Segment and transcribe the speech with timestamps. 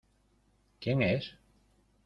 [0.81, 1.37] ¿quién es?